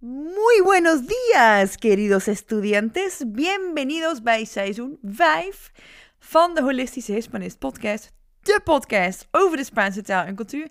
Muy 0.00 0.60
buenos 0.64 1.00
días, 1.06 1.76
queridos 1.76 2.28
estudiantes. 2.28 3.24
Bienvenidos 3.26 4.22
bij 4.22 4.44
seizoen 4.44 4.98
5 5.04 5.72
van 6.18 6.54
de 6.54 6.62
Holistische 6.62 7.12
Hispanist 7.12 7.58
podcast. 7.58 8.12
De 8.42 8.60
podcast 8.64 9.28
over 9.30 9.56
de 9.56 9.64
Spaanse 9.64 10.02
taal 10.02 10.24
en 10.24 10.34
cultuur. 10.34 10.64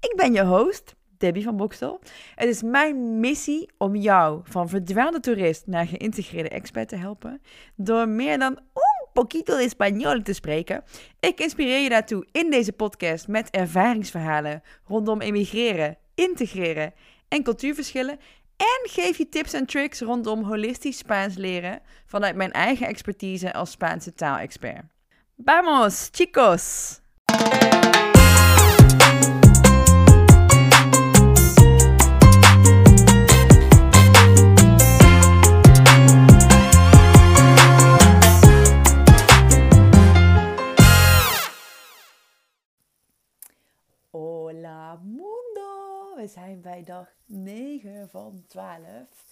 Ik 0.00 0.12
ben 0.16 0.32
je 0.32 0.44
host, 0.44 0.94
Debbie 1.16 1.42
van 1.42 1.56
Bokstel. 1.56 2.00
Het 2.34 2.48
is 2.48 2.62
mijn 2.62 3.20
missie 3.20 3.70
om 3.78 3.96
jou 3.96 4.40
van 4.44 4.68
verdwaalde 4.68 5.20
toerist 5.20 5.66
naar 5.66 5.86
geïntegreerde 5.86 6.48
expert 6.48 6.88
te 6.88 6.96
helpen. 6.96 7.40
Door 7.76 8.08
meer 8.08 8.38
dan 8.38 8.52
un 8.52 9.08
poquito 9.12 9.56
de 9.56 9.68
español 9.68 10.22
te 10.22 10.32
spreken. 10.32 10.84
Ik 11.20 11.40
inspireer 11.40 11.82
je 11.82 11.88
daartoe 11.88 12.26
in 12.32 12.50
deze 12.50 12.72
podcast 12.72 13.28
met 13.28 13.50
ervaringsverhalen 13.50 14.62
rondom 14.84 15.20
emigreren, 15.20 15.96
integreren 16.14 16.94
en 17.28 17.42
cultuurverschillen. 17.42 18.18
En 18.58 18.90
geef 18.90 19.18
je 19.18 19.28
tips 19.28 19.52
en 19.52 19.66
tricks 19.66 20.00
rondom 20.00 20.42
holistisch 20.42 20.98
Spaans 20.98 21.36
leren 21.36 21.80
vanuit 22.06 22.36
mijn 22.36 22.52
eigen 22.52 22.86
expertise 22.86 23.52
als 23.52 23.70
Spaanse 23.70 24.14
taalexpert. 24.14 24.84
Vamos, 25.44 26.08
chicos! 26.12 27.00
Hola 44.10 45.00
mundo! 45.02 45.47
We 46.18 46.26
zijn 46.26 46.60
bij 46.60 46.84
dag 46.84 47.14
9 47.26 48.08
van 48.08 48.44
12. 48.46 49.24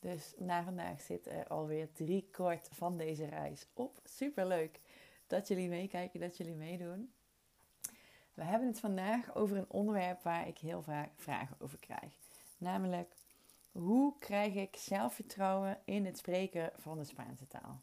Dus 0.00 0.34
na 0.38 0.62
vandaag 0.62 1.00
zit 1.00 1.26
er 1.26 1.46
alweer 1.46 1.92
drie 1.92 2.28
kwart 2.30 2.68
van 2.72 2.96
deze 2.96 3.24
reis 3.24 3.66
op. 3.74 4.00
Super 4.04 4.46
leuk 4.46 4.80
dat 5.26 5.48
jullie 5.48 5.68
meekijken, 5.68 6.20
dat 6.20 6.36
jullie 6.36 6.54
meedoen. 6.54 7.12
We 8.34 8.42
hebben 8.42 8.68
het 8.68 8.80
vandaag 8.80 9.34
over 9.34 9.56
een 9.56 9.70
onderwerp 9.70 10.22
waar 10.22 10.48
ik 10.48 10.58
heel 10.58 10.82
vaak 10.82 11.10
vragen 11.16 11.56
over 11.58 11.78
krijg. 11.78 12.18
Namelijk, 12.58 13.14
hoe 13.72 14.14
krijg 14.18 14.54
ik 14.54 14.76
zelfvertrouwen 14.76 15.78
in 15.84 16.04
het 16.06 16.18
spreken 16.18 16.70
van 16.74 16.98
de 16.98 17.04
Spaanse 17.04 17.46
taal? 17.46 17.80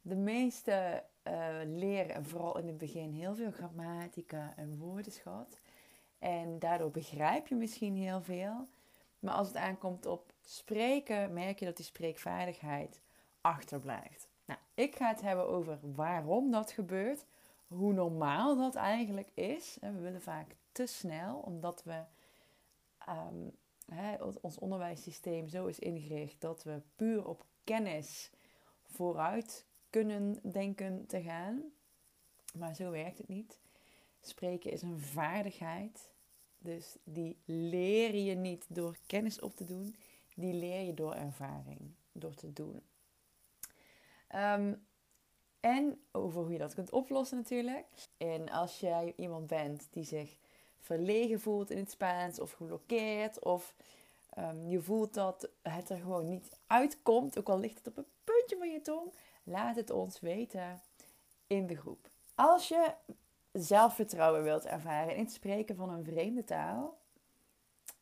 De 0.00 0.16
meeste 0.16 1.04
uh, 1.26 1.56
leren, 1.64 2.24
vooral 2.24 2.58
in 2.58 2.66
het 2.66 2.78
begin, 2.78 3.12
heel 3.12 3.34
veel 3.34 3.50
grammatica 3.50 4.52
en 4.56 4.78
woordenschat. 4.78 5.60
En 6.22 6.58
daardoor 6.58 6.90
begrijp 6.90 7.46
je 7.46 7.54
misschien 7.54 7.96
heel 7.96 8.22
veel. 8.22 8.68
Maar 9.18 9.34
als 9.34 9.46
het 9.46 9.56
aankomt 9.56 10.06
op 10.06 10.32
spreken, 10.44 11.32
merk 11.32 11.58
je 11.58 11.64
dat 11.64 11.76
die 11.76 11.84
spreekvaardigheid 11.84 13.00
achterblijft. 13.40 14.28
Nou, 14.44 14.60
ik 14.74 14.96
ga 14.96 15.08
het 15.08 15.20
hebben 15.20 15.48
over 15.48 15.78
waarom 15.80 16.50
dat 16.50 16.70
gebeurt, 16.70 17.24
hoe 17.66 17.92
normaal 17.92 18.56
dat 18.56 18.74
eigenlijk 18.74 19.30
is. 19.34 19.78
We 19.80 20.00
willen 20.00 20.22
vaak 20.22 20.56
te 20.72 20.86
snel, 20.86 21.36
omdat 21.36 21.82
we 21.84 22.04
hè, 23.86 24.16
ons 24.40 24.58
onderwijssysteem 24.58 25.48
zo 25.48 25.66
is 25.66 25.78
ingericht 25.78 26.40
dat 26.40 26.62
we 26.62 26.82
puur 26.96 27.26
op 27.26 27.44
kennis 27.64 28.30
vooruit 28.82 29.66
kunnen 29.90 30.50
denken 30.52 31.06
te 31.06 31.22
gaan. 31.22 31.62
Maar 32.54 32.74
zo 32.74 32.90
werkt 32.90 33.18
het 33.18 33.28
niet. 33.28 33.60
Spreken 34.22 34.70
is 34.70 34.82
een 34.82 35.00
vaardigheid. 35.00 36.10
Dus 36.58 36.96
die 37.04 37.36
leer 37.44 38.14
je 38.14 38.34
niet 38.34 38.64
door 38.68 38.96
kennis 39.06 39.40
op 39.40 39.56
te 39.56 39.64
doen, 39.64 39.96
die 40.34 40.54
leer 40.54 40.80
je 40.80 40.94
door 40.94 41.14
ervaring, 41.14 41.80
door 42.12 42.34
te 42.34 42.52
doen. 42.52 42.82
Um, 44.34 44.86
en 45.60 46.00
over 46.12 46.42
hoe 46.42 46.52
je 46.52 46.58
dat 46.58 46.74
kunt 46.74 46.90
oplossen 46.90 47.36
natuurlijk. 47.36 47.86
En 48.16 48.48
als 48.48 48.80
jij 48.80 49.12
iemand 49.16 49.46
bent 49.46 49.88
die 49.90 50.04
zich 50.04 50.36
verlegen 50.78 51.40
voelt 51.40 51.70
in 51.70 51.78
het 51.78 51.90
Spaans 51.90 52.40
of 52.40 52.52
geblokkeerd 52.52 53.44
of 53.44 53.74
um, 54.38 54.68
je 54.68 54.80
voelt 54.80 55.14
dat 55.14 55.48
het 55.62 55.90
er 55.90 55.98
gewoon 55.98 56.28
niet 56.28 56.58
uitkomt, 56.66 57.38
ook 57.38 57.48
al 57.48 57.58
ligt 57.58 57.78
het 57.78 57.86
op 57.86 57.96
een 57.96 58.06
puntje 58.24 58.56
van 58.56 58.70
je 58.70 58.80
tong, 58.80 59.12
laat 59.42 59.76
het 59.76 59.90
ons 59.90 60.20
weten 60.20 60.80
in 61.46 61.66
de 61.66 61.76
groep. 61.76 62.10
Als 62.34 62.68
je 62.68 62.94
zelfvertrouwen 63.52 64.42
wilt 64.42 64.64
ervaren 64.64 65.16
in 65.16 65.24
het 65.24 65.32
spreken 65.32 65.76
van 65.76 65.90
een 65.90 66.04
vreemde 66.04 66.44
taal, 66.44 66.98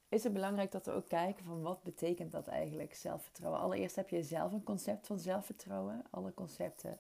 is 0.09 0.25
het 0.25 0.33
belangrijk 0.33 0.73
dat 0.73 0.87
we 0.87 0.93
ook 0.93 1.09
kijken 1.09 1.45
van 1.45 1.63
wat 1.63 1.83
betekent 1.83 2.33
dat 2.33 2.47
eigenlijk 2.47 2.95
zelfvertrouwen. 2.95 3.61
Allereerst 3.61 3.97
heb 3.97 4.09
je 4.09 4.23
zelf 4.23 4.53
een 4.53 4.63
concept 4.63 5.07
van 5.07 5.19
zelfvertrouwen. 5.19 6.05
Alle 6.11 6.35
concepten 6.35 6.99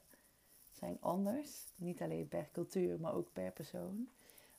zijn 0.71 0.97
anders, 1.01 1.73
niet 1.77 2.03
alleen 2.03 2.29
per 2.29 2.49
cultuur, 2.53 3.01
maar 3.01 3.15
ook 3.15 3.33
per 3.33 3.51
persoon. 3.53 4.09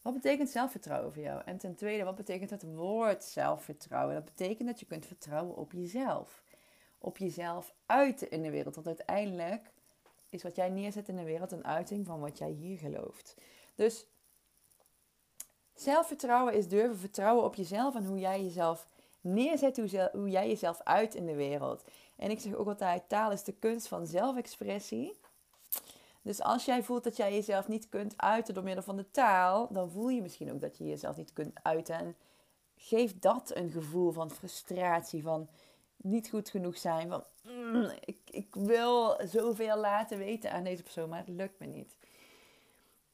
Wat 0.02 0.14
betekent 0.14 0.50
zelfvertrouwen 0.50 1.14
voor 1.14 1.24
jou? 1.24 1.42
En 1.46 1.58
ten 1.58 1.76
tweede, 1.76 2.04
wat 2.04 2.16
betekent 2.16 2.50
het 2.50 2.64
woord 2.64 3.24
zelfvertrouwen? 3.24 4.16
Dat 4.16 4.26
betekent 4.26 4.68
dat 4.68 4.80
je 4.80 4.86
kunt 4.86 5.06
vertrouwen 5.06 5.56
op 5.56 5.72
jezelf. 5.72 6.44
Op 6.98 7.18
jezelf 7.18 7.74
uiten 7.86 8.32
in 8.32 8.42
de 8.42 8.50
wereld. 8.50 8.76
Want 8.76 8.88
uiteindelijk 8.88 9.72
is 10.30 10.44
wat 10.44 10.56
jij 10.56 10.70
neerzet 10.70 11.08
in 11.08 11.16
de 11.16 11.24
wereld 11.24 11.52
een 11.52 11.66
uiting 11.66 12.06
van 12.06 12.20
wat 12.20 12.38
jij 12.38 12.50
hier 12.50 12.78
gelooft. 12.78 13.36
Dus 13.82 14.06
zelfvertrouwen 15.74 16.54
is 16.54 16.68
durven 16.68 16.98
vertrouwen 16.98 17.44
op 17.44 17.56
jezelf 17.56 17.96
en 17.96 18.06
hoe 18.06 18.20
jij 18.20 18.44
jezelf 18.44 18.88
neerzet, 19.22 19.78
hoe, 20.12 20.30
jij 20.30 20.48
jezelf 20.48 20.82
uit 20.84 21.16
in 21.16 21.26
de 21.26 21.36
wereld. 21.36 21.84
En 22.16 22.30
ik 22.30 22.40
zeg 22.40 22.54
ook 22.54 22.68
altijd, 22.68 23.10
taal 23.10 23.32
is 23.32 23.44
de 23.44 23.54
kunst 23.54 23.88
van 23.88 24.08
zelfexpressie. 24.08 25.20
Dus 26.22 26.42
als 26.42 26.66
jij 26.66 26.84
voelt 26.84 27.04
dat 27.04 27.18
jij 27.18 27.34
jezelf 27.34 27.68
niet 27.68 27.90
kunt 27.90 28.14
uiten 28.18 28.54
door 28.54 28.64
middel 28.64 28.84
van 28.84 28.98
de 28.98 29.12
taal, 29.12 29.68
dan 29.72 29.92
voel 29.92 30.10
je 30.10 30.22
misschien 30.22 30.52
ook 30.52 30.62
dat 30.62 30.78
je 30.78 30.86
jezelf 30.86 31.18
niet 31.18 31.34
kunt 31.34 31.60
uiten. 31.64 31.96
En 31.96 32.16
geef 32.76 33.20
dat 33.20 33.56
een 33.56 33.70
gevoel 33.70 34.12
van 34.12 34.32
frustratie, 34.32 35.24
van 35.24 35.50
niet 35.98 36.30
goed 36.30 36.50
genoeg 36.50 36.78
zijn, 36.78 37.10
van 37.10 37.24
mm, 37.44 37.92
ik, 38.06 38.20
ik 38.32 38.56
wil 38.56 39.20
zoveel 39.26 39.78
laten 39.78 40.18
weten 40.18 40.52
aan 40.52 40.64
deze 40.64 40.84
persoon, 40.84 41.10
maar 41.10 41.20
het 41.20 41.30
lukt 41.30 41.60
me 41.60 41.66
niet. 41.66 41.96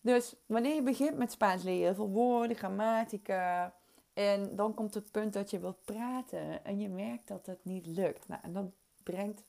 Dus 0.08 0.36
wanneer 0.46 0.76
je 0.76 0.82
begint 0.82 1.18
met 1.18 1.32
Spaans 1.32 1.64
leren, 1.64 1.96
veel 1.96 2.10
woorden, 2.10 2.58
grammatica. 2.58 3.74
En 4.14 4.56
dan 4.56 4.74
komt 4.74 4.94
het 4.94 5.12
punt 5.12 5.34
dat 5.34 5.50
je 5.50 5.60
wilt 5.60 5.86
praten 5.86 6.66
en 6.66 6.80
je 6.80 6.90
merkt 6.90 7.28
dat 7.28 7.46
het 7.46 7.60
niet 7.62 7.86
lukt. 7.86 8.28
Nou, 8.28 8.42
en 8.44 8.54
dat 8.54 8.66
brengt 9.04 9.44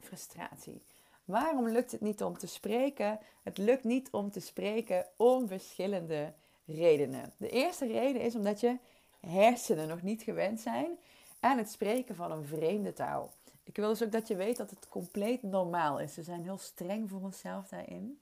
frustratie. 0.00 0.82
Waarom 1.24 1.68
lukt 1.68 1.92
het 1.92 2.00
niet 2.00 2.22
om 2.22 2.38
te 2.38 2.46
spreken? 2.46 3.18
Het 3.42 3.58
lukt 3.58 3.84
niet 3.84 4.10
om 4.10 4.30
te 4.30 4.40
spreken 4.40 5.06
om 5.16 5.48
verschillende 5.48 6.32
redenen. 6.64 7.32
De 7.36 7.48
eerste 7.48 7.86
reden 7.86 8.22
is 8.22 8.34
omdat 8.34 8.60
je 8.60 8.76
hersenen 9.20 9.88
nog 9.88 10.02
niet 10.02 10.22
gewend 10.22 10.60
zijn 10.60 10.98
aan 11.40 11.58
het 11.58 11.70
spreken 11.70 12.14
van 12.14 12.30
een 12.30 12.44
vreemde 12.44 12.92
taal. 12.92 13.32
Ik 13.62 13.76
wil 13.76 13.88
dus 13.88 14.02
ook 14.02 14.12
dat 14.12 14.28
je 14.28 14.36
weet 14.36 14.56
dat 14.56 14.70
het 14.70 14.88
compleet 14.88 15.42
normaal 15.42 16.00
is. 16.00 16.16
We 16.16 16.22
zijn 16.22 16.42
heel 16.42 16.58
streng 16.58 17.08
voor 17.08 17.20
onszelf 17.20 17.68
daarin. 17.68 18.20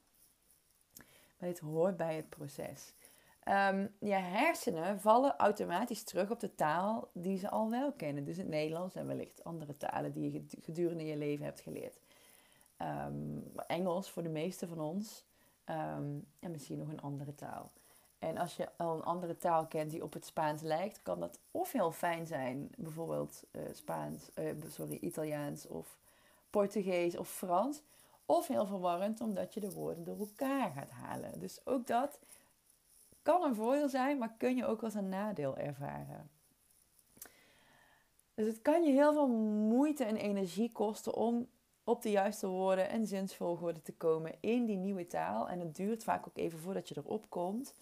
Maar 1.39 1.49
dit 1.49 1.59
hoort 1.59 1.97
bij 1.97 2.17
het 2.17 2.29
proces. 2.29 2.95
Um, 3.49 3.95
je 3.99 4.15
hersenen 4.15 5.01
vallen 5.01 5.37
automatisch 5.37 6.03
terug 6.03 6.31
op 6.31 6.41
de 6.41 6.55
taal 6.55 7.09
die 7.13 7.39
ze 7.39 7.51
al 7.51 7.71
wel 7.71 7.93
kennen. 7.93 8.25
Dus 8.25 8.37
het 8.37 8.49
Nederlands 8.49 8.95
en 8.95 9.07
wellicht 9.07 9.45
andere 9.45 9.77
talen 9.77 10.13
die 10.13 10.33
je 10.33 10.45
gedurende 10.61 11.07
je 11.07 11.17
leven 11.17 11.45
hebt 11.45 11.61
geleerd. 11.61 11.99
Um, 12.79 13.53
Engels 13.67 14.11
voor 14.11 14.23
de 14.23 14.29
meeste 14.29 14.67
van 14.67 14.81
ons. 14.81 15.25
Um, 15.71 16.27
en 16.41 16.51
misschien 16.51 16.79
nog 16.79 16.89
een 16.89 17.01
andere 17.01 17.35
taal. 17.35 17.71
En 18.19 18.39
als 18.39 18.57
je 18.57 18.69
al 18.77 18.97
een 18.97 19.05
andere 19.05 19.37
taal 19.37 19.67
kent 19.67 19.91
die 19.91 20.03
op 20.03 20.13
het 20.13 20.25
Spaans 20.25 20.63
lijkt, 20.63 21.03
kan 21.03 21.21
dat 21.21 21.39
of 21.51 21.73
heel 21.73 21.93
fijn 21.93 22.27
zijn, 22.27 22.71
bijvoorbeeld 22.77 23.45
uh, 23.53 23.63
Spaans, 23.73 24.31
uh, 24.35 24.51
sorry, 24.69 24.99
Italiaans 25.01 25.67
of 25.67 25.99
Portugees 26.51 27.17
of 27.17 27.31
Frans. 27.31 27.83
Of 28.31 28.47
heel 28.47 28.67
verwarrend 28.67 29.21
omdat 29.21 29.55
je 29.55 29.61
de 29.61 29.73
woorden 29.73 30.05
door 30.05 30.19
elkaar 30.19 30.71
gaat 30.71 30.91
halen. 30.91 31.39
Dus 31.39 31.67
ook 31.67 31.87
dat 31.87 32.19
kan 33.23 33.43
een 33.43 33.55
voordeel 33.55 33.89
zijn, 33.89 34.19
maar 34.19 34.35
kun 34.39 34.57
je 34.57 34.67
ook 34.67 34.83
als 34.83 34.95
een 34.95 35.09
nadeel 35.09 35.57
ervaren. 35.57 36.31
Dus 38.35 38.47
het 38.47 38.63
kan 38.63 38.83
je 38.83 38.91
heel 38.91 39.13
veel 39.13 39.29
moeite 39.69 40.05
en 40.05 40.17
energie 40.17 40.73
kosten 40.73 41.15
om 41.15 41.49
op 41.85 42.03
de 42.03 42.11
juiste 42.11 42.47
woorden 42.47 42.89
en 42.89 43.07
zinsvolgorde 43.07 43.83
te 43.83 43.93
komen 43.93 44.35
in 44.41 44.65
die 44.65 44.77
nieuwe 44.77 45.07
taal. 45.07 45.49
En 45.49 45.61
het 45.61 45.77
duurt 45.77 46.05
vaak 46.05 46.27
ook 46.29 46.37
even 46.37 46.59
voordat 46.59 46.89
je 46.89 46.97
erop 46.99 47.31
komt. 47.31 47.75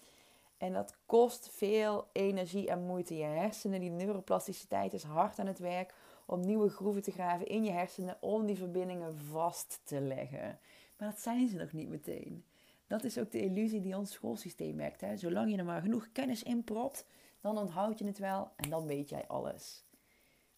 En 0.57 0.73
dat 0.73 0.97
kost 1.05 1.49
veel 1.49 2.07
energie 2.11 2.69
en 2.69 2.85
moeite. 2.85 3.17
Je 3.17 3.23
hersenen, 3.23 3.79
die 3.79 3.91
neuroplasticiteit 3.91 4.93
is 4.93 5.03
hard 5.03 5.39
aan 5.39 5.47
het 5.47 5.59
werk 5.59 5.93
om 6.27 6.39
nieuwe 6.39 6.69
groeven 6.69 7.01
te 7.01 7.11
graven 7.11 7.47
in 7.47 7.63
je 7.63 7.71
hersenen 7.71 8.17
om 8.21 8.45
die 8.45 8.57
verbindingen 8.57 9.17
vast 9.17 9.79
te 9.83 10.01
leggen. 10.01 10.59
Maar 10.97 11.09
dat 11.09 11.19
zijn 11.19 11.47
ze 11.47 11.55
nog 11.55 11.71
niet 11.71 11.89
meteen. 11.89 12.45
Dat 12.87 13.03
is 13.03 13.17
ook 13.17 13.31
de 13.31 13.41
illusie 13.41 13.81
die 13.81 13.97
ons 13.97 14.11
schoolsysteem 14.11 14.77
werkt. 14.77 15.01
Hè? 15.01 15.17
Zolang 15.17 15.51
je 15.51 15.57
er 15.57 15.65
maar 15.65 15.81
genoeg 15.81 16.11
kennis 16.11 16.43
in 16.43 16.63
propt, 16.63 17.05
dan 17.41 17.57
onthoud 17.57 17.99
je 17.99 18.05
het 18.05 18.17
wel 18.17 18.51
en 18.55 18.69
dan 18.69 18.85
weet 18.85 19.09
jij 19.09 19.27
alles. 19.27 19.85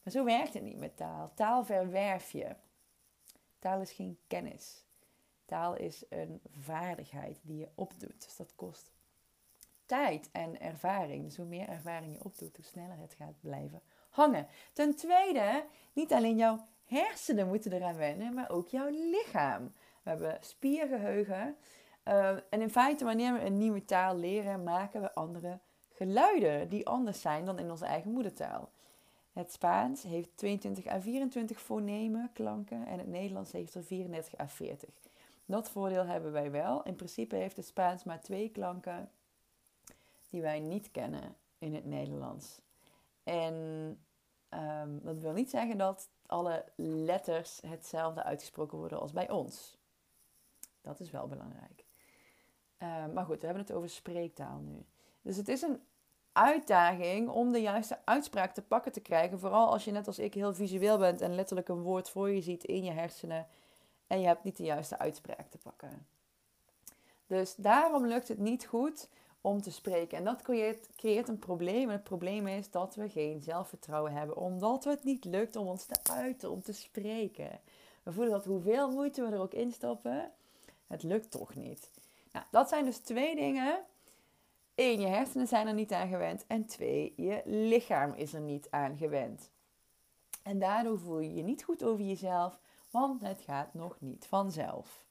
Maar 0.03 0.13
zo 0.13 0.23
werkt 0.23 0.53
het 0.53 0.63
niet 0.63 0.79
met 0.79 0.97
taal. 0.97 1.33
Taal 1.33 1.65
verwerf 1.65 2.31
je. 2.31 2.55
Taal 3.59 3.81
is 3.81 3.91
geen 3.91 4.17
kennis. 4.27 4.83
Taal 5.45 5.75
is 5.75 6.03
een 6.09 6.41
vaardigheid 6.59 7.39
die 7.43 7.57
je 7.57 7.69
opdoet. 7.75 8.23
Dus 8.23 8.35
dat 8.35 8.55
kost 8.55 8.91
tijd 9.89 10.29
en 10.31 10.61
ervaring. 10.61 11.23
Dus 11.23 11.37
hoe 11.37 11.45
meer 11.45 11.67
ervaring 11.67 12.13
je 12.13 12.23
opdoet, 12.23 12.55
hoe 12.55 12.65
sneller 12.65 12.97
het 12.97 13.13
gaat 13.13 13.39
blijven 13.39 13.81
Ten 14.73 14.95
tweede, 14.95 15.65
niet 15.93 16.13
alleen 16.13 16.35
jouw 16.35 16.67
hersenen 16.85 17.47
moeten 17.47 17.73
eraan 17.73 17.97
wennen, 17.97 18.33
maar 18.33 18.49
ook 18.49 18.69
jouw 18.69 18.89
lichaam. 18.89 19.73
We 20.03 20.09
hebben 20.09 20.37
spiergeheugen. 20.41 21.55
Uh, 22.07 22.29
en 22.29 22.61
in 22.61 22.69
feite, 22.69 23.05
wanneer 23.05 23.33
we 23.33 23.45
een 23.45 23.57
nieuwe 23.57 23.85
taal 23.85 24.17
leren, 24.17 24.63
maken 24.63 25.01
we 25.01 25.13
andere 25.13 25.59
geluiden 25.93 26.69
die 26.69 26.87
anders 26.87 27.21
zijn 27.21 27.45
dan 27.45 27.59
in 27.59 27.71
onze 27.71 27.85
eigen 27.85 28.11
moedertaal. 28.11 28.69
Het 29.33 29.51
Spaans 29.51 30.03
heeft 30.03 30.29
22 30.35 30.87
à 30.87 31.01
24 31.01 31.61
fonemen, 31.61 32.29
klanken, 32.33 32.85
en 32.87 32.97
het 32.97 33.07
Nederlands 33.07 33.51
heeft 33.51 33.75
er 33.75 33.83
34 33.83 34.39
à 34.39 34.47
40. 34.47 34.89
Dat 35.45 35.69
voordeel 35.69 36.05
hebben 36.05 36.31
wij 36.31 36.51
wel. 36.51 36.83
In 36.83 36.95
principe 36.95 37.35
heeft 37.35 37.55
het 37.55 37.65
Spaans 37.65 38.03
maar 38.03 38.21
twee 38.21 38.49
klanken 38.49 39.09
die 40.29 40.41
wij 40.41 40.59
niet 40.59 40.91
kennen 40.91 41.35
in 41.57 41.73
het 41.73 41.85
Nederlands. 41.85 42.61
En 43.29 43.55
um, 44.49 44.99
dat 45.03 45.19
wil 45.19 45.31
niet 45.31 45.49
zeggen 45.49 45.77
dat 45.77 46.09
alle 46.25 46.65
letters 46.75 47.61
hetzelfde 47.67 48.23
uitgesproken 48.23 48.77
worden 48.77 48.99
als 48.99 49.11
bij 49.11 49.29
ons. 49.29 49.77
Dat 50.81 50.99
is 50.99 51.11
wel 51.11 51.27
belangrijk. 51.27 51.85
Uh, 52.79 53.05
maar 53.13 53.25
goed, 53.25 53.39
we 53.39 53.45
hebben 53.45 53.63
het 53.63 53.73
over 53.73 53.89
spreektaal 53.89 54.59
nu. 54.59 54.85
Dus 55.21 55.37
het 55.37 55.47
is 55.47 55.61
een 55.61 55.81
uitdaging 56.31 57.29
om 57.29 57.51
de 57.51 57.61
juiste 57.61 57.99
uitspraak 58.05 58.53
te 58.53 58.61
pakken 58.61 58.91
te 58.91 59.01
krijgen. 59.01 59.39
Vooral 59.39 59.71
als 59.71 59.85
je 59.85 59.91
net 59.91 60.07
als 60.07 60.19
ik 60.19 60.33
heel 60.33 60.53
visueel 60.53 60.97
bent 60.97 61.21
en 61.21 61.35
letterlijk 61.35 61.67
een 61.67 61.81
woord 61.81 62.09
voor 62.09 62.29
je 62.29 62.41
ziet 62.41 62.63
in 62.63 62.83
je 62.83 62.91
hersenen. 62.91 63.47
En 64.07 64.19
je 64.19 64.27
hebt 64.27 64.43
niet 64.43 64.57
de 64.57 64.63
juiste 64.63 64.97
uitspraak 64.97 65.49
te 65.49 65.57
pakken. 65.57 66.07
Dus 67.27 67.55
daarom 67.55 68.05
lukt 68.05 68.27
het 68.27 68.39
niet 68.39 68.65
goed 68.65 69.09
om 69.41 69.61
te 69.61 69.71
spreken. 69.71 70.17
En 70.17 70.23
dat 70.23 70.41
creëert, 70.41 70.89
creëert 70.95 71.27
een 71.27 71.39
probleem. 71.39 71.89
Het 71.89 72.03
probleem 72.03 72.47
is 72.47 72.71
dat 72.71 72.95
we 72.95 73.09
geen 73.09 73.41
zelfvertrouwen 73.41 74.13
hebben, 74.13 74.37
omdat 74.37 74.83
het 74.83 75.03
niet 75.03 75.25
lukt 75.25 75.55
om 75.55 75.67
ons 75.67 75.85
te 75.85 75.95
uiten, 76.03 76.51
om 76.51 76.61
te 76.61 76.73
spreken. 76.73 77.59
We 78.03 78.11
voelen 78.11 78.33
dat 78.33 78.45
hoeveel 78.45 78.91
moeite 78.91 79.21
we 79.21 79.31
er 79.31 79.41
ook 79.41 79.53
in 79.53 79.71
stoppen, 79.71 80.31
het 80.87 81.03
lukt 81.03 81.31
toch 81.31 81.55
niet. 81.55 81.89
Nou, 82.31 82.45
dat 82.51 82.69
zijn 82.69 82.85
dus 82.85 82.97
twee 82.97 83.35
dingen. 83.35 83.79
Eén, 84.75 84.99
je 84.99 85.07
hersenen 85.07 85.47
zijn 85.47 85.67
er 85.67 85.73
niet 85.73 85.91
aan 85.91 86.07
gewend. 86.07 86.47
En 86.47 86.65
twee, 86.65 87.13
je 87.15 87.41
lichaam 87.45 88.13
is 88.13 88.33
er 88.33 88.41
niet 88.41 88.67
aan 88.69 88.97
gewend. 88.97 89.51
En 90.43 90.59
daardoor 90.59 90.99
voel 90.99 91.19
je 91.19 91.33
je 91.33 91.43
niet 91.43 91.63
goed 91.63 91.83
over 91.83 92.05
jezelf, 92.05 92.59
want 92.91 93.21
het 93.21 93.41
gaat 93.41 93.73
nog 93.73 93.95
niet 93.99 94.25
vanzelf. 94.25 95.07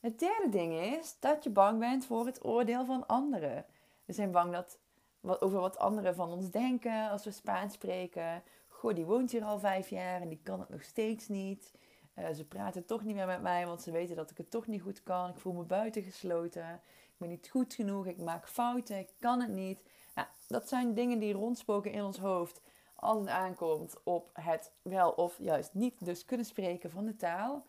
Het 0.00 0.18
derde 0.18 0.48
ding 0.48 0.74
is 0.74 1.16
dat 1.18 1.44
je 1.44 1.50
bang 1.50 1.78
bent 1.78 2.06
voor 2.06 2.26
het 2.26 2.44
oordeel 2.44 2.84
van 2.84 3.06
anderen. 3.06 3.64
We 4.04 4.12
zijn 4.12 4.30
bang 4.30 4.52
dat, 4.52 4.78
wat, 5.20 5.40
over 5.40 5.60
wat 5.60 5.78
anderen 5.78 6.14
van 6.14 6.32
ons 6.32 6.50
denken 6.50 7.10
als 7.10 7.24
we 7.24 7.30
Spaans 7.30 7.74
spreken. 7.74 8.42
Goh, 8.68 8.94
die 8.94 9.04
woont 9.04 9.30
hier 9.30 9.44
al 9.44 9.58
vijf 9.58 9.88
jaar 9.88 10.20
en 10.20 10.28
die 10.28 10.40
kan 10.42 10.60
het 10.60 10.68
nog 10.68 10.82
steeds 10.82 11.28
niet. 11.28 11.74
Uh, 12.18 12.28
ze 12.30 12.44
praten 12.44 12.84
toch 12.84 13.04
niet 13.04 13.14
meer 13.14 13.26
met 13.26 13.42
mij, 13.42 13.66
want 13.66 13.82
ze 13.82 13.90
weten 13.90 14.16
dat 14.16 14.30
ik 14.30 14.36
het 14.36 14.50
toch 14.50 14.66
niet 14.66 14.82
goed 14.82 15.02
kan. 15.02 15.30
Ik 15.30 15.38
voel 15.38 15.52
me 15.52 15.64
buitengesloten. 15.64 16.74
Ik 16.84 17.18
ben 17.18 17.28
niet 17.28 17.48
goed 17.50 17.74
genoeg. 17.74 18.06
Ik 18.06 18.18
maak 18.18 18.48
fouten. 18.48 18.98
Ik 18.98 19.12
kan 19.18 19.40
het 19.40 19.50
niet. 19.50 19.82
Nou, 20.14 20.28
dat 20.48 20.68
zijn 20.68 20.94
dingen 20.94 21.18
die 21.18 21.32
rondspoken 21.32 21.92
in 21.92 22.02
ons 22.04 22.18
hoofd 22.18 22.60
als 22.94 23.18
het 23.18 23.28
aankomt 23.28 23.96
op 24.02 24.30
het 24.32 24.72
wel 24.82 25.10
of 25.10 25.38
juist 25.38 25.74
niet 25.74 26.04
dus 26.04 26.24
kunnen 26.24 26.46
spreken 26.46 26.90
van 26.90 27.04
de 27.04 27.16
taal. 27.16 27.66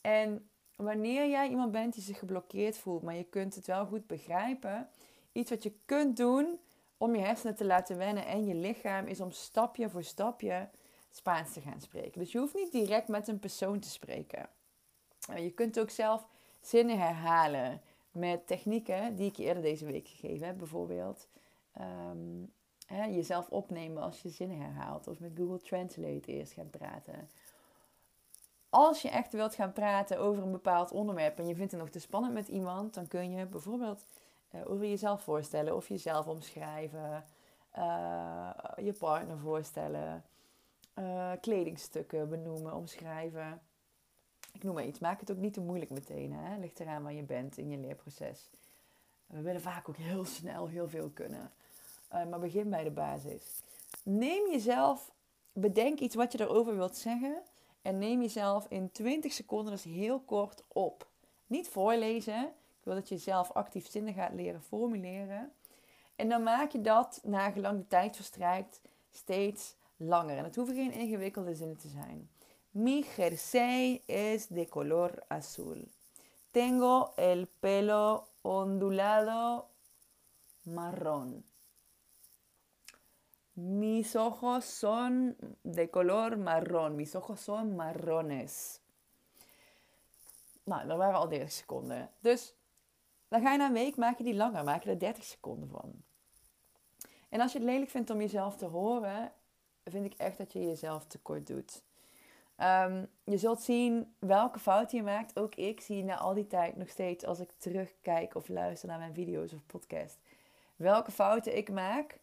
En 0.00 0.50
wanneer 0.82 1.28
jij 1.28 1.48
iemand 1.48 1.72
bent 1.72 1.94
die 1.94 2.02
zich 2.02 2.18
geblokkeerd 2.18 2.78
voelt, 2.78 3.02
maar 3.02 3.14
je 3.14 3.24
kunt 3.24 3.54
het 3.54 3.66
wel 3.66 3.86
goed 3.86 4.06
begrijpen, 4.06 4.88
iets 5.32 5.50
wat 5.50 5.62
je 5.62 5.72
kunt 5.84 6.16
doen 6.16 6.58
om 6.96 7.14
je 7.14 7.20
hersenen 7.20 7.54
te 7.54 7.64
laten 7.64 7.96
wennen 7.96 8.26
en 8.26 8.46
je 8.46 8.54
lichaam 8.54 9.06
is 9.06 9.20
om 9.20 9.30
stapje 9.30 9.90
voor 9.90 10.04
stapje 10.04 10.68
Spaans 11.10 11.52
te 11.52 11.60
gaan 11.60 11.80
spreken. 11.80 12.20
Dus 12.20 12.32
je 12.32 12.38
hoeft 12.38 12.54
niet 12.54 12.72
direct 12.72 13.08
met 13.08 13.28
een 13.28 13.38
persoon 13.38 13.78
te 13.78 13.90
spreken. 13.90 14.48
Je 15.36 15.50
kunt 15.50 15.80
ook 15.80 15.90
zelf 15.90 16.28
zinnen 16.60 16.98
herhalen 16.98 17.80
met 18.10 18.46
technieken 18.46 19.16
die 19.16 19.28
ik 19.28 19.36
je 19.36 19.44
eerder 19.44 19.62
deze 19.62 19.86
week 19.86 20.08
gegeven 20.08 20.46
heb. 20.46 20.58
Bijvoorbeeld 20.58 21.28
um, 21.80 22.52
hè, 22.86 23.04
jezelf 23.04 23.48
opnemen 23.48 24.02
als 24.02 24.22
je 24.22 24.28
zinnen 24.28 24.60
herhaalt. 24.60 25.08
Of 25.08 25.20
met 25.20 25.32
Google 25.36 25.60
Translate 25.60 26.32
eerst 26.32 26.52
gaan 26.52 26.70
praten 26.70 27.28
als 28.72 29.02
je 29.02 29.08
echt 29.08 29.32
wilt 29.32 29.54
gaan 29.54 29.72
praten 29.72 30.18
over 30.18 30.42
een 30.42 30.50
bepaald 30.50 30.92
onderwerp 30.92 31.38
en 31.38 31.46
je 31.46 31.54
vindt 31.54 31.72
het 31.72 31.80
nog 31.80 31.90
te 31.90 32.00
spannend 32.00 32.34
met 32.34 32.48
iemand, 32.48 32.94
dan 32.94 33.08
kun 33.08 33.30
je 33.30 33.46
bijvoorbeeld 33.46 34.04
uh, 34.54 34.60
over 34.70 34.86
jezelf 34.86 35.22
voorstellen 35.22 35.76
of 35.76 35.88
jezelf 35.88 36.26
omschrijven, 36.26 37.24
uh, 37.78 38.50
je 38.76 38.92
partner 38.98 39.38
voorstellen, 39.38 40.24
uh, 40.98 41.32
kledingstukken 41.40 42.28
benoemen, 42.28 42.74
omschrijven. 42.74 43.60
Ik 44.52 44.62
noem 44.62 44.74
maar 44.74 44.86
iets. 44.86 44.98
Maak 44.98 45.20
het 45.20 45.30
ook 45.30 45.36
niet 45.36 45.54
te 45.54 45.60
moeilijk 45.60 45.90
meteen. 45.90 46.32
Hè? 46.32 46.58
Ligt 46.58 46.80
eraan 46.80 47.02
waar 47.02 47.12
je 47.12 47.22
bent 47.22 47.58
in 47.58 47.70
je 47.70 47.78
leerproces. 47.78 48.50
We 49.26 49.40
willen 49.40 49.60
vaak 49.60 49.88
ook 49.88 49.96
heel 49.96 50.24
snel 50.24 50.68
heel 50.68 50.88
veel 50.88 51.10
kunnen. 51.14 51.50
maar 52.08 52.40
begin 52.40 52.70
bij 52.70 52.84
de 52.84 52.90
basis. 52.90 53.60
Neem 54.02 54.50
jezelf, 54.50 55.12
bedenk 55.52 55.98
iets 55.98 56.14
wat 56.14 56.32
je 56.32 56.40
erover 56.40 56.76
wilt 56.76 56.96
zeggen. 56.96 57.42
En 57.82 57.98
neem 57.98 58.20
jezelf 58.20 58.66
in 58.68 58.90
20 58.90 59.32
seconden 59.32 59.72
dus 59.72 59.84
heel 59.84 60.20
kort 60.20 60.64
op. 60.68 61.10
Niet 61.46 61.68
voorlezen. 61.68 62.44
Ik 62.44 62.88
wil 62.88 62.94
dat 62.94 63.08
je 63.08 63.18
zelf 63.18 63.50
actief 63.52 63.90
zinnen 63.90 64.14
gaat 64.14 64.32
leren 64.32 64.62
formuleren. 64.62 65.52
En 66.16 66.28
dan 66.28 66.42
maak 66.42 66.70
je 66.70 66.80
dat, 66.80 67.20
nagelang 67.22 67.78
de 67.78 67.86
tijd 67.86 68.16
verstrijkt, 68.16 68.80
steeds 69.10 69.74
langer. 69.96 70.36
En 70.36 70.44
het 70.44 70.56
hoeven 70.56 70.74
geen 70.74 70.92
ingewikkelde 70.92 71.54
zinnen 71.54 71.76
te 71.76 71.88
zijn. 71.88 72.30
Mi 72.70 73.04
jersey 73.16 74.02
es 74.06 74.46
de 74.46 74.68
color 74.68 75.22
azul. 75.28 75.84
Tengo 76.50 77.12
el 77.16 77.46
pelo 77.60 78.28
ondulado 78.40 79.66
marrón. 80.62 81.44
Mis 83.52 84.16
ojos 84.16 84.78
son 84.78 85.36
de 85.62 85.90
color 85.90 86.38
marrón. 86.38 86.96
Mis 86.96 87.14
ojos 87.14 87.40
son 87.40 87.74
marrones. 87.74 88.80
Nou, 90.64 90.86
dat 90.86 90.96
waren 90.96 91.18
al 91.18 91.28
30 91.28 91.52
seconden. 91.52 92.10
Dus 92.20 92.54
dan 93.28 93.42
ga 93.42 93.52
je 93.52 93.58
na 93.58 93.66
een 93.66 93.72
week, 93.72 93.96
maak 93.96 94.18
je 94.18 94.24
die 94.24 94.34
langer. 94.34 94.64
Maak 94.64 94.82
je 94.82 94.90
er 94.90 94.98
30 94.98 95.24
seconden 95.24 95.68
van. 95.68 95.92
En 97.28 97.40
als 97.40 97.52
je 97.52 97.58
het 97.58 97.66
lelijk 97.66 97.90
vindt 97.90 98.10
om 98.10 98.20
jezelf 98.20 98.56
te 98.56 98.66
horen, 98.66 99.32
vind 99.84 100.04
ik 100.04 100.14
echt 100.14 100.38
dat 100.38 100.52
je 100.52 100.64
jezelf 100.64 101.06
tekort 101.06 101.46
doet. 101.46 101.82
Um, 102.58 103.08
je 103.24 103.38
zult 103.38 103.62
zien 103.62 104.14
welke 104.18 104.58
fouten 104.58 104.98
je 104.98 105.04
maakt. 105.04 105.38
Ook 105.38 105.54
ik 105.54 105.80
zie 105.80 106.04
na 106.04 106.18
al 106.18 106.34
die 106.34 106.46
tijd 106.46 106.76
nog 106.76 106.88
steeds 106.88 107.24
als 107.24 107.40
ik 107.40 107.50
terugkijk 107.52 108.34
of 108.34 108.48
luister 108.48 108.88
naar 108.88 108.98
mijn 108.98 109.14
video's 109.14 109.52
of 109.52 109.66
podcast. 109.66 110.18
Welke 110.76 111.10
fouten 111.10 111.56
ik 111.56 111.70
maak. 111.70 112.18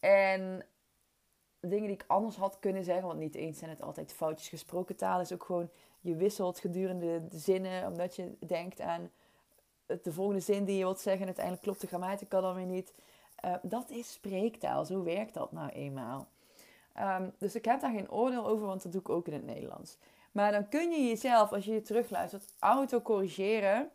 En 0.00 0.66
dingen 1.68 1.86
die 1.86 1.96
ik 1.96 2.04
anders 2.06 2.36
had 2.36 2.58
kunnen 2.60 2.84
zeggen. 2.84 3.06
Want 3.06 3.18
niet 3.18 3.34
eens 3.34 3.58
zijn 3.58 3.70
het 3.70 3.82
altijd 3.82 4.12
foutjes 4.12 4.48
gesproken 4.48 4.96
taal. 4.96 5.20
is 5.20 5.32
ook 5.32 5.44
gewoon, 5.44 5.70
je 6.00 6.16
wisselt 6.16 6.58
gedurende 6.58 7.28
de 7.28 7.38
zinnen. 7.38 7.86
Omdat 7.86 8.16
je 8.16 8.36
denkt 8.46 8.80
aan 8.80 9.10
de 9.86 10.12
volgende 10.12 10.40
zin 10.40 10.64
die 10.64 10.76
je 10.76 10.82
wilt 10.84 11.00
zeggen. 11.00 11.20
En 11.20 11.26
uiteindelijk 11.26 11.64
klopt 11.64 11.80
de 11.80 11.86
grammatica 11.86 12.40
dan 12.40 12.54
weer 12.54 12.66
niet. 12.66 12.92
Uh, 13.44 13.54
dat 13.62 13.90
is 13.90 14.12
spreektaal. 14.12 14.84
Zo 14.84 15.02
werkt 15.02 15.34
dat 15.34 15.52
nou 15.52 15.70
eenmaal. 15.70 16.28
Um, 16.98 17.32
dus 17.38 17.54
ik 17.54 17.64
heb 17.64 17.80
daar 17.80 17.92
geen 17.92 18.10
oordeel 18.10 18.46
over, 18.46 18.66
want 18.66 18.82
dat 18.82 18.92
doe 18.92 19.00
ik 19.00 19.08
ook 19.08 19.26
in 19.26 19.32
het 19.32 19.44
Nederlands. 19.44 19.96
Maar 20.32 20.52
dan 20.52 20.68
kun 20.68 20.90
je 20.90 21.06
jezelf, 21.08 21.52
als 21.52 21.64
je 21.64 21.72
je 21.72 21.82
terugluistert, 21.82 22.44
auto-corrigeren. 22.58 23.90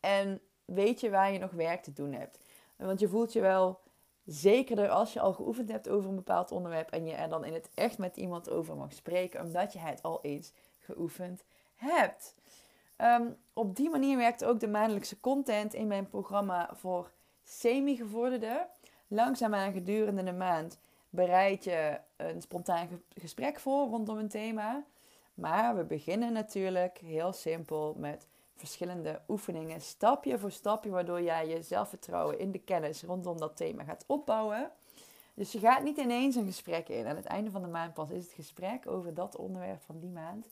En 0.00 0.40
weet 0.64 1.00
je 1.00 1.10
waar 1.10 1.32
je 1.32 1.38
nog 1.38 1.50
werk 1.50 1.82
te 1.82 1.92
doen 1.92 2.12
hebt. 2.12 2.38
Want 2.76 3.00
je 3.00 3.08
voelt 3.08 3.32
je 3.32 3.40
wel 3.40 3.80
Zekerder 4.24 4.88
als 4.88 5.12
je 5.12 5.20
al 5.20 5.32
geoefend 5.32 5.70
hebt 5.70 5.88
over 5.88 6.08
een 6.08 6.16
bepaald 6.16 6.50
onderwerp 6.50 6.90
en 6.90 7.06
je 7.06 7.12
er 7.12 7.28
dan 7.28 7.44
in 7.44 7.52
het 7.52 7.70
echt 7.74 7.98
met 7.98 8.16
iemand 8.16 8.50
over 8.50 8.76
mag 8.76 8.92
spreken, 8.92 9.40
omdat 9.44 9.72
je 9.72 9.78
het 9.78 10.02
al 10.02 10.18
eens 10.22 10.52
geoefend 10.78 11.44
hebt. 11.74 12.34
Ehm, 12.96 13.30
op 13.52 13.76
die 13.76 13.90
manier 13.90 14.16
werkt 14.16 14.44
ook 14.44 14.60
de 14.60 14.68
maandelijkse 14.68 15.20
content 15.20 15.74
in 15.74 15.86
mijn 15.86 16.08
programma 16.08 16.70
voor 16.74 17.10
semi-gevorderden. 17.42 18.66
Langzaamaan 19.08 19.72
gedurende 19.72 20.22
de 20.22 20.32
maand 20.32 20.78
bereid 21.10 21.64
je 21.64 22.00
een 22.16 22.42
spontaan 22.42 22.88
gesprek 23.14 23.60
voor 23.60 23.88
rondom 23.88 24.18
een 24.18 24.28
thema. 24.28 24.84
Maar 25.34 25.76
we 25.76 25.84
beginnen 25.84 26.32
natuurlijk 26.32 26.98
heel 26.98 27.32
simpel 27.32 27.94
met 27.98 28.26
verschillende 28.62 29.20
oefeningen, 29.28 29.80
stapje 29.80 30.38
voor 30.38 30.50
stapje, 30.50 30.90
waardoor 30.90 31.22
jij 31.22 31.48
je 31.48 31.62
zelfvertrouwen 31.62 32.38
in 32.38 32.52
de 32.52 32.58
kennis 32.58 33.02
rondom 33.02 33.38
dat 33.38 33.56
thema 33.56 33.84
gaat 33.84 34.04
opbouwen. 34.06 34.70
Dus 35.34 35.52
je 35.52 35.58
gaat 35.58 35.82
niet 35.82 35.96
ineens 35.96 36.36
een 36.36 36.46
gesprek 36.46 36.88
in. 36.88 37.06
Aan 37.06 37.16
het 37.16 37.24
einde 37.24 37.50
van 37.50 37.62
de 37.62 37.68
maand 37.68 37.94
pas 37.94 38.10
is 38.10 38.24
het 38.24 38.32
gesprek 38.32 38.86
over 38.86 39.14
dat 39.14 39.36
onderwerp 39.36 39.82
van 39.82 39.98
die 39.98 40.10
maand. 40.10 40.46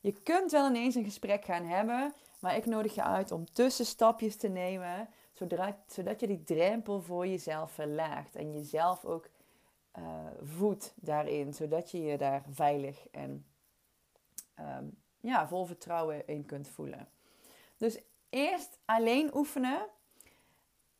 Je 0.00 0.12
kunt 0.12 0.50
wel 0.50 0.68
ineens 0.68 0.94
een 0.94 1.04
gesprek 1.04 1.44
gaan 1.44 1.64
hebben, 1.64 2.14
maar 2.38 2.56
ik 2.56 2.66
nodig 2.66 2.94
je 2.94 3.02
uit 3.02 3.32
om 3.32 3.52
tussenstapjes 3.52 4.36
te 4.36 4.48
nemen, 4.48 5.08
zodat, 5.32 6.20
je 6.20 6.26
die 6.26 6.44
drempel 6.44 7.00
voor 7.00 7.26
jezelf 7.26 7.72
verlaagt 7.72 8.36
en 8.36 8.52
jezelf 8.52 9.04
ook 9.04 9.28
uh, 9.98 10.04
voedt 10.42 10.92
daarin, 10.96 11.54
zodat 11.54 11.90
je 11.90 12.02
je 12.02 12.18
daar 12.18 12.42
veilig 12.50 13.08
en 13.08 13.46
ehm, 14.54 14.84
ja, 15.20 15.48
vol 15.48 15.64
vertrouwen 15.64 16.26
in 16.26 16.46
kunt 16.46 16.68
voelen. 16.68 17.08
Dus 17.80 17.98
eerst 18.30 18.78
alleen 18.84 19.36
oefenen. 19.36 19.86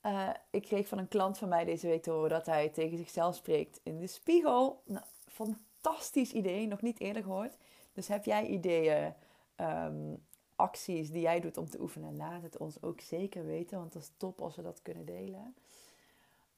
Uh, 0.06 0.28
ik 0.50 0.62
kreeg 0.62 0.88
van 0.88 0.99
een 0.99 1.08
klant 1.08 1.38
van 1.38 1.49
mij 1.49 1.64
deze 1.64 1.87
week 1.87 2.02
te 2.02 2.10
horen 2.10 2.30
dat 2.30 2.46
hij 2.46 2.68
tegen 2.68 2.99
zichzelf 2.99 3.34
spreekt 3.34 3.80
in 3.82 3.99
de 3.99 4.06
spiegel. 4.06 4.82
Nou, 4.84 5.04
fantastisch 5.26 6.32
idee, 6.32 6.66
nog 6.66 6.82
niet 6.82 7.00
eerder 7.00 7.22
gehoord. 7.22 7.56
Dus 7.92 8.08
heb 8.08 8.25
jij 8.25 8.46
ideeën, 8.46 9.14
um, 9.56 10.25
acties 10.56 11.10
die 11.10 11.20
jij 11.20 11.40
doet 11.40 11.56
om 11.56 11.70
te 11.70 11.80
oefenen? 11.80 12.16
Laat 12.16 12.42
het 12.42 12.56
ons 12.56 12.82
ook 12.82 13.00
zeker 13.00 13.46
weten, 13.46 13.78
want 13.78 13.92
dat 13.92 14.02
is 14.02 14.12
top 14.16 14.40
als 14.40 14.56
we 14.56 14.62
dat 14.62 14.82
kunnen 14.82 15.04
delen. 15.04 15.54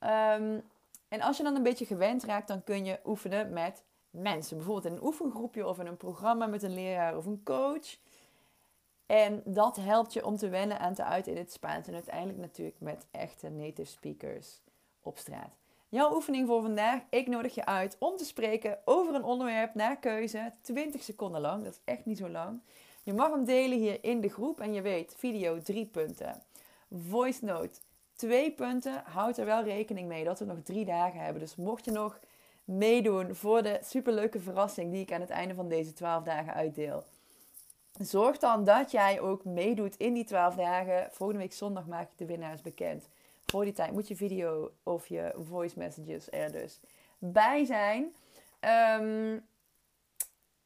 Um, 0.00 0.62
en 1.08 1.20
als 1.20 1.36
je 1.36 1.42
dan 1.42 1.56
een 1.56 1.62
beetje 1.62 1.86
gewend 1.86 2.24
raakt, 2.24 2.48
dan 2.48 2.64
kun 2.64 2.84
je 2.84 3.00
oefenen 3.04 3.52
met 3.52 3.82
mensen. 4.10 4.56
Bijvoorbeeld 4.56 4.86
in 4.86 4.92
een 4.92 5.06
oefengroepje 5.06 5.66
of 5.66 5.78
in 5.78 5.86
een 5.86 5.96
programma 5.96 6.46
met 6.46 6.62
een 6.62 6.74
leraar 6.74 7.16
of 7.16 7.26
een 7.26 7.42
coach. 7.44 7.96
En 9.12 9.42
dat 9.44 9.76
helpt 9.76 10.12
je 10.12 10.26
om 10.26 10.36
te 10.36 10.48
wennen 10.48 10.78
aan 10.78 10.94
te 10.94 11.04
uiten 11.04 11.32
in 11.32 11.38
het 11.38 11.52
Spaans. 11.52 11.86
En 11.86 11.94
uiteindelijk 11.94 12.38
natuurlijk 12.38 12.80
met 12.80 13.06
echte 13.10 13.48
native 13.48 13.90
speakers 13.90 14.60
op 15.02 15.18
straat. 15.18 15.56
Jouw 15.88 16.14
oefening 16.14 16.46
voor 16.46 16.62
vandaag. 16.62 17.02
Ik 17.10 17.26
nodig 17.26 17.54
je 17.54 17.64
uit 17.64 17.96
om 17.98 18.16
te 18.16 18.24
spreken 18.24 18.78
over 18.84 19.14
een 19.14 19.24
onderwerp 19.24 19.74
naar 19.74 19.98
keuze. 19.98 20.52
20 20.60 21.02
seconden 21.02 21.40
lang. 21.40 21.64
Dat 21.64 21.72
is 21.72 21.80
echt 21.84 22.04
niet 22.04 22.18
zo 22.18 22.28
lang. 22.28 22.60
Je 23.02 23.12
mag 23.12 23.30
hem 23.30 23.44
delen 23.44 23.78
hier 23.78 24.04
in 24.04 24.20
de 24.20 24.28
groep. 24.28 24.60
En 24.60 24.72
je 24.72 24.82
weet, 24.82 25.14
video 25.18 25.58
drie 25.58 25.86
punten. 25.86 26.42
Voice 26.90 27.44
note 27.44 27.80
twee 28.14 28.52
punten. 28.52 29.02
Houd 29.04 29.38
er 29.38 29.46
wel 29.46 29.62
rekening 29.62 30.08
mee 30.08 30.24
dat 30.24 30.38
we 30.38 30.44
nog 30.44 30.58
drie 30.62 30.84
dagen 30.84 31.20
hebben. 31.20 31.42
Dus 31.42 31.56
mocht 31.56 31.84
je 31.84 31.90
nog 31.90 32.20
meedoen 32.64 33.34
voor 33.34 33.62
de 33.62 33.78
superleuke 33.82 34.40
verrassing 34.40 34.92
die 34.92 35.02
ik 35.02 35.12
aan 35.12 35.20
het 35.20 35.30
einde 35.30 35.54
van 35.54 35.68
deze 35.68 35.92
12 35.92 36.22
dagen 36.22 36.54
uitdeel. 36.54 37.04
Zorg 37.98 38.38
dan 38.38 38.64
dat 38.64 38.90
jij 38.90 39.20
ook 39.20 39.44
meedoet 39.44 39.96
in 39.96 40.12
die 40.12 40.24
12 40.24 40.54
dagen. 40.54 41.08
Volgende 41.12 41.42
week 41.42 41.52
zondag 41.52 41.86
maak 41.86 42.10
ik 42.10 42.18
de 42.18 42.26
winnaars 42.26 42.62
bekend. 42.62 43.08
Voor 43.46 43.64
die 43.64 43.72
tijd 43.72 43.92
moet 43.92 44.08
je 44.08 44.16
video 44.16 44.72
of 44.82 45.06
je 45.06 45.34
voice 45.48 45.78
messages 45.78 46.30
er 46.30 46.52
dus 46.52 46.80
bij 47.18 47.64
zijn. 47.64 48.14
Ehm, 48.60 49.38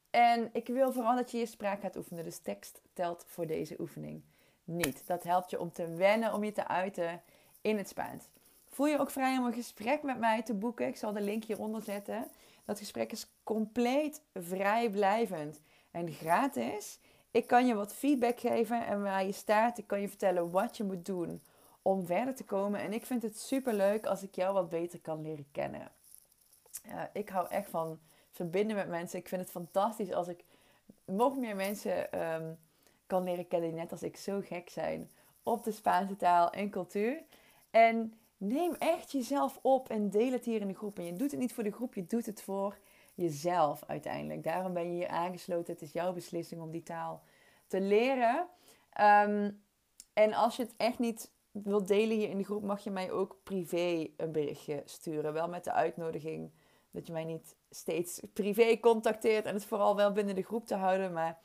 en 0.09 0.49
ik 0.53 0.67
wil 0.67 0.91
vooral 0.91 1.15
dat 1.15 1.31
je 1.31 1.37
je 1.37 1.45
spraak 1.45 1.81
gaat 1.81 1.95
oefenen. 1.95 2.23
Dus 2.23 2.37
tekst 2.37 2.81
telt 2.93 3.25
voor 3.27 3.47
deze 3.47 3.75
oefening 3.79 4.21
niet. 4.63 5.07
Dat 5.07 5.23
helpt 5.23 5.49
je 5.49 5.59
om 5.59 5.71
te 5.71 5.93
wennen, 5.93 6.33
om 6.33 6.43
je 6.43 6.51
te 6.51 6.67
uiten 6.67 7.21
in 7.61 7.77
het 7.77 7.87
Spaans. 7.87 8.23
Voel 8.69 8.87
je 8.87 8.99
ook 8.99 9.11
vrij 9.11 9.37
om 9.37 9.45
een 9.45 9.53
gesprek 9.53 10.03
met 10.03 10.19
mij 10.19 10.43
te 10.43 10.53
boeken. 10.53 10.87
Ik 10.87 10.97
zal 10.97 11.13
de 11.13 11.21
link 11.21 11.43
hieronder 11.43 11.81
zetten. 11.81 12.27
Dat 12.65 12.79
gesprek 12.79 13.11
is 13.11 13.27
compleet 13.43 14.21
vrijblijvend 14.33 15.61
en 15.91 16.11
gratis. 16.11 16.99
Ik 17.31 17.47
kan 17.47 17.67
je 17.67 17.75
wat 17.75 17.93
feedback 17.93 18.39
geven 18.39 18.85
en 18.85 19.01
waar 19.01 19.25
je 19.25 19.31
staat. 19.31 19.77
Ik 19.77 19.87
kan 19.87 20.01
je 20.01 20.09
vertellen 20.09 20.51
wat 20.51 20.77
je 20.77 20.83
moet 20.83 21.05
doen 21.05 21.41
om 21.81 22.05
verder 22.05 22.35
te 22.35 22.43
komen. 22.43 22.79
En 22.79 22.93
ik 22.93 23.05
vind 23.05 23.21
het 23.21 23.39
super 23.39 23.73
leuk 23.73 24.05
als 24.05 24.23
ik 24.23 24.35
jou 24.35 24.53
wat 24.53 24.69
beter 24.69 24.99
kan 24.99 25.21
leren 25.21 25.47
kennen. 25.51 25.91
ik 27.13 27.29
hou 27.29 27.47
echt 27.49 27.69
van 27.69 27.99
verbinden 28.31 28.75
met 28.75 28.89
mensen. 28.89 29.19
Ik 29.19 29.27
vind 29.27 29.41
het 29.41 29.51
fantastisch 29.51 30.11
als 30.11 30.27
ik 30.27 30.43
nog 31.05 31.37
meer 31.37 31.55
mensen 31.55 32.11
ehm, 32.11 32.53
kan 33.07 33.23
leren 33.23 33.47
kennen 33.47 33.75
net 33.75 33.91
als 33.91 34.03
ik 34.03 34.17
zo 34.17 34.41
gek 34.43 34.69
zijn 34.69 35.11
op 35.43 35.63
de 35.63 35.71
Spaanse 35.71 36.15
taal 36.15 36.49
en 36.51 36.69
cultuur. 36.69 37.23
En 37.71 38.13
neem 38.37 38.73
echt 38.73 39.11
jezelf 39.11 39.59
op 39.61 39.89
en 39.89 40.09
deel 40.09 40.31
het 40.31 40.45
hier 40.45 40.61
in 40.61 40.67
de 40.67 40.75
groep. 40.75 40.97
En 40.97 41.05
je 41.05 41.13
doet 41.13 41.31
het 41.31 41.39
niet 41.39 41.53
voor 41.53 41.63
de 41.63 41.71
groep, 41.71 41.93
je 41.93 42.05
doet 42.05 42.25
het 42.25 42.41
voor 42.41 42.77
jezelf 43.17 43.83
uiteindelijk. 43.87 44.43
Daarom 44.43 44.73
ben 44.73 44.83
je 44.83 44.93
hier 44.93 45.07
aangesloten. 45.07 45.73
Het 45.73 45.81
is 45.81 45.91
jouw 45.91 46.13
beslissing 46.13 46.61
om 46.61 46.71
die 46.71 46.83
taal 46.83 47.23
te 47.67 47.81
leren. 47.81 48.47
Ehm, 48.93 49.51
en 50.13 50.33
als 50.33 50.55
je 50.55 50.63
het 50.63 50.73
echt 50.77 50.99
niet 50.99 51.31
wilt 51.51 51.87
delen 51.87 52.17
hier 52.17 52.29
in 52.29 52.37
de 52.37 52.43
groep, 52.43 52.63
mag 52.63 52.83
je 52.83 52.89
mij 52.89 53.11
ook 53.11 53.37
privé 53.43 54.07
een 54.17 54.31
berichtje 54.31 54.81
sturen. 54.85 55.33
Wel 55.33 55.47
met 55.47 55.63
de 55.63 55.71
uitnodiging 55.71 56.51
dat 56.91 57.07
je 57.07 57.13
mij 57.13 57.23
niet 57.23 57.55
steeds 57.69 58.21
privé 58.33 58.79
contacteert 58.79 59.45
en 59.45 59.53
het 59.53 59.65
vooral 59.65 59.95
wel 59.95 60.11
binnen 60.11 60.35
de 60.35 60.43
groep 60.43 60.67
te 60.67 60.75
houden. 60.75 61.13
Maar 61.13 61.39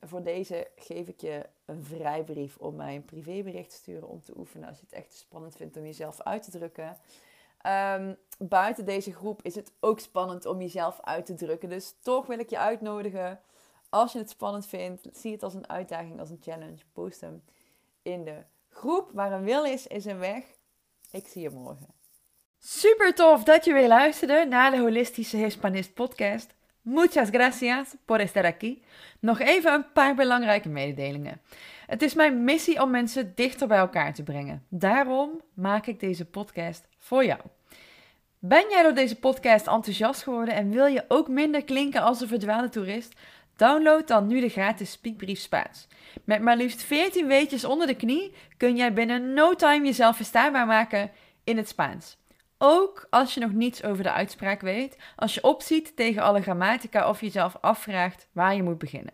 voor 0.00 0.22
deze 0.22 0.70
geef 0.76 1.08
ik 1.08 1.20
je 1.20 1.46
een 1.64 1.84
vrijbrief 1.84 2.56
om 2.56 2.76
mij 2.76 2.94
een 2.94 3.04
privébericht 3.04 3.70
te 3.70 3.76
sturen 3.76 4.08
om 4.08 4.22
te 4.22 4.38
oefenen 4.38 4.68
als 4.68 4.78
je 4.78 4.84
het 4.84 4.94
echt 4.94 5.14
spannend 5.14 5.56
vindt 5.56 5.76
om 5.76 5.84
jezelf 5.84 6.20
uit 6.20 6.42
te 6.42 6.50
drukken. 6.50 6.96
Um, 7.66 8.16
buiten 8.38 8.84
deze 8.84 9.12
groep 9.12 9.42
is 9.42 9.54
het 9.54 9.72
ook 9.80 10.00
spannend 10.00 10.46
om 10.46 10.60
jezelf 10.60 11.00
uit 11.02 11.26
te 11.26 11.34
drukken. 11.34 11.68
Dus 11.68 11.94
toch 12.00 12.26
wil 12.26 12.38
ik 12.38 12.50
je 12.50 12.58
uitnodigen. 12.58 13.40
Als 13.88 14.12
je 14.12 14.18
het 14.18 14.30
spannend 14.30 14.66
vindt, 14.66 15.08
zie 15.12 15.32
het 15.32 15.42
als 15.42 15.54
een 15.54 15.68
uitdaging, 15.68 16.20
als 16.20 16.30
een 16.30 16.42
challenge. 16.42 16.78
Post 16.92 17.20
hem 17.20 17.42
in 18.02 18.24
de 18.24 18.42
groep. 18.68 19.10
Waar 19.12 19.32
een 19.32 19.44
wil 19.44 19.64
is, 19.64 19.86
is 19.86 20.04
een 20.04 20.18
weg. 20.18 20.44
Ik 21.10 21.26
zie 21.26 21.42
je 21.42 21.50
morgen. 21.50 21.86
Super 22.58 23.14
tof 23.14 23.44
dat 23.44 23.64
je 23.64 23.72
weer 23.72 23.88
luisterde 23.88 24.46
naar 24.48 24.70
de 24.70 24.78
Holistische 24.78 25.36
Hispanist 25.36 25.94
podcast. 25.94 26.54
Muchas 26.82 27.28
gracias 27.28 27.94
por 28.04 28.20
estar 28.20 28.44
aquí. 28.44 28.82
Nog 29.20 29.40
even 29.40 29.72
een 29.72 29.92
paar 29.92 30.14
belangrijke 30.14 30.68
mededelingen. 30.68 31.40
Het 31.86 32.02
is 32.02 32.14
mijn 32.14 32.44
missie 32.44 32.82
om 32.82 32.90
mensen 32.90 33.32
dichter 33.34 33.68
bij 33.68 33.78
elkaar 33.78 34.14
te 34.14 34.22
brengen. 34.22 34.66
Daarom 34.68 35.40
maak 35.54 35.86
ik 35.86 36.00
deze 36.00 36.24
podcast 36.24 36.87
voor 36.98 37.24
jou. 37.24 37.40
Ben 38.38 38.70
jij 38.70 38.82
door 38.82 38.94
deze 38.94 39.18
podcast 39.18 39.66
enthousiast 39.66 40.22
geworden 40.22 40.54
en 40.54 40.70
wil 40.70 40.86
je 40.86 41.04
ook 41.08 41.28
minder 41.28 41.64
klinken 41.64 42.02
als 42.02 42.20
een 42.20 42.28
verdwaalde 42.28 42.68
toerist? 42.68 43.14
Download 43.56 44.06
dan 44.06 44.26
nu 44.26 44.40
de 44.40 44.48
gratis 44.48 44.90
Speakbrief 44.90 45.38
Spaans. 45.38 45.86
Met 46.24 46.42
maar 46.42 46.56
liefst 46.56 46.82
14 46.82 47.26
weetjes 47.26 47.64
onder 47.64 47.86
de 47.86 47.94
knie 47.94 48.34
kun 48.56 48.76
jij 48.76 48.92
binnen 48.92 49.32
no 49.32 49.54
time 49.54 49.84
jezelf 49.86 50.16
verstaanbaar 50.16 50.66
maken 50.66 51.10
in 51.44 51.56
het 51.56 51.68
Spaans. 51.68 52.16
Ook 52.58 53.06
als 53.10 53.34
je 53.34 53.40
nog 53.40 53.52
niets 53.52 53.84
over 53.84 54.02
de 54.02 54.12
uitspraak 54.12 54.60
weet, 54.60 54.96
als 55.16 55.34
je 55.34 55.42
opziet 55.42 55.96
tegen 55.96 56.22
alle 56.22 56.42
grammatica 56.42 57.08
of 57.08 57.20
jezelf 57.20 57.56
afvraagt 57.60 58.26
waar 58.32 58.54
je 58.54 58.62
moet 58.62 58.78
beginnen. 58.78 59.12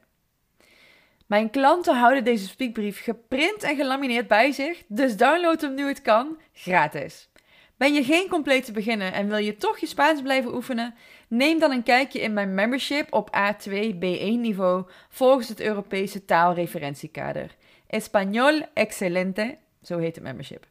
Mijn 1.27 1.51
klanten 1.51 1.97
houden 1.97 2.25
deze 2.25 2.47
speakbrief 2.47 3.03
geprint 3.03 3.63
en 3.63 3.77
gelamineerd 3.77 4.29
bij 4.29 4.53
zich, 4.53 4.83
dus 4.89 5.17
download 5.17 5.61
hem 5.61 5.75
nu 5.75 5.87
het 5.87 6.03
kan, 6.03 6.39
gratis. 6.53 7.29
Ben 7.77 7.95
je 7.95 8.05
geen 8.05 8.29
complete 8.29 8.73
beginner 8.73 9.13
en 9.13 9.29
wil 9.29 9.37
je 9.37 9.57
toch 9.57 9.79
je 9.79 9.87
Spaans 9.87 10.23
blijven 10.23 10.55
oefenen? 10.55 10.95
Neem 11.29 11.59
dan 11.59 11.71
een 11.71 11.83
kijkje 11.83 12.21
in 12.21 12.33
mijn 12.33 12.55
membership 12.55 13.13
op 13.13 13.37
A2 13.37 13.71
B1 13.95 14.39
niveau 14.41 14.85
volgens 15.09 15.49
het 15.49 15.61
Europese 15.61 16.25
taalreferentiekader. 16.25 17.57
Español 17.87 18.67
Excelente, 18.75 19.59
zo 19.83 19.99
heet 19.99 20.15
het 20.15 20.25
membership. 20.25 20.67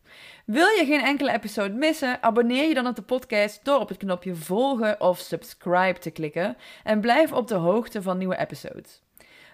Wil 0.46 0.68
je 0.68 0.86
geen 0.86 1.02
enkele 1.02 1.34
episode 1.34 1.74
missen? 1.74 2.24
Abonneer 2.24 2.68
je 2.68 2.74
dan 2.74 2.88
op 2.88 2.96
de 2.96 3.02
podcast 3.02 3.66
door 3.66 3.80
op 3.80 3.90
het 3.90 3.98
knopje 3.98 4.36
volgen 4.36 5.02
of 5.02 5.20
subscribe 5.20 6.00
te 6.00 6.12
klikken 6.12 6.58
en 6.84 7.02
blijf 7.02 7.32
op 7.32 7.48
de 7.48 7.56
hoogte 7.56 8.02
van 8.02 8.18
nieuwe 8.18 8.38
episodes. 8.38 9.03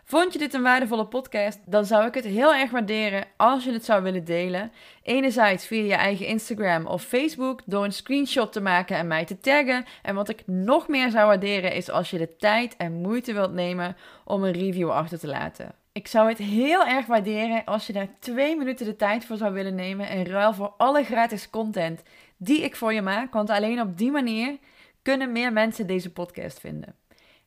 Vond 0.09 0.33
je 0.33 0.39
dit 0.39 0.53
een 0.53 0.61
waardevolle 0.61 1.05
podcast? 1.05 1.59
Dan 1.65 1.85
zou 1.85 2.05
ik 2.07 2.13
het 2.13 2.25
heel 2.25 2.53
erg 2.53 2.71
waarderen 2.71 3.25
als 3.37 3.63
je 3.63 3.71
het 3.71 3.85
zou 3.85 4.03
willen 4.03 4.23
delen. 4.23 4.71
Enerzijds 5.03 5.65
via 5.65 5.83
je 5.83 5.93
eigen 5.93 6.25
Instagram 6.25 6.85
of 6.85 7.03
Facebook 7.03 7.61
door 7.65 7.83
een 7.83 7.93
screenshot 7.93 8.51
te 8.51 8.61
maken 8.61 8.97
en 8.97 9.07
mij 9.07 9.25
te 9.25 9.39
taggen. 9.39 9.85
En 10.01 10.15
wat 10.15 10.29
ik 10.29 10.43
nog 10.45 10.87
meer 10.87 11.09
zou 11.09 11.27
waarderen 11.27 11.73
is 11.73 11.89
als 11.89 12.09
je 12.09 12.17
de 12.17 12.35
tijd 12.35 12.75
en 12.77 13.01
moeite 13.01 13.33
wilt 13.33 13.53
nemen 13.53 13.95
om 14.23 14.43
een 14.43 14.51
review 14.51 14.89
achter 14.89 15.19
te 15.19 15.27
laten. 15.27 15.75
Ik 15.91 16.07
zou 16.07 16.29
het 16.29 16.37
heel 16.37 16.85
erg 16.85 17.05
waarderen 17.05 17.65
als 17.65 17.87
je 17.87 17.93
daar 17.93 18.09
twee 18.19 18.55
minuten 18.55 18.85
de 18.85 18.95
tijd 18.95 19.25
voor 19.25 19.37
zou 19.37 19.53
willen 19.53 19.75
nemen 19.75 20.09
in 20.09 20.25
ruil 20.25 20.53
voor 20.53 20.73
alle 20.77 21.03
gratis 21.03 21.49
content 21.49 22.03
die 22.37 22.61
ik 22.61 22.75
voor 22.75 22.93
je 22.93 23.01
maak. 23.01 23.33
Want 23.33 23.49
alleen 23.49 23.81
op 23.81 23.97
die 23.97 24.11
manier 24.11 24.57
kunnen 25.01 25.31
meer 25.31 25.53
mensen 25.53 25.87
deze 25.87 26.11
podcast 26.11 26.59
vinden. 26.59 26.95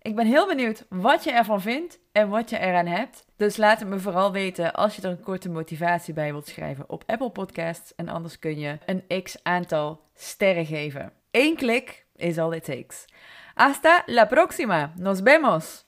Ik 0.02 0.14
ben 0.14 0.26
heel 0.26 0.46
benieuwd 0.46 0.84
wat 0.88 1.24
je 1.24 1.30
ervan 1.30 1.60
vindt 1.60 1.98
en 2.12 2.28
wat 2.28 2.50
je 2.50 2.58
eraan 2.58 2.86
hebt. 2.86 3.26
Dus 3.36 3.56
laat 3.56 3.80
het 3.80 3.88
me 3.88 3.98
vooral 3.98 4.32
weten 4.32 4.72
als 4.72 4.96
je 4.96 5.02
er 5.02 5.10
een 5.10 5.20
korte 5.20 5.50
motivatie 5.50 6.14
bij 6.14 6.30
wilt 6.30 6.46
schrijven 6.46 6.88
op 6.88 7.04
Apple 7.06 7.30
Podcasts. 7.30 7.94
En 7.94 8.08
anders 8.08 8.38
kun 8.38 8.58
je 8.58 8.78
een 8.86 9.22
x 9.22 9.36
aantal 9.42 10.00
sterren 10.14 10.66
geven. 10.66 11.12
Eén 11.30 11.56
klik 11.56 12.06
is 12.16 12.38
all 12.38 12.54
it 12.54 12.64
takes. 12.64 13.04
Hasta 13.54 14.02
la 14.06 14.24
próxima. 14.24 14.92
Nos 14.96 15.20
vemos. 15.20 15.84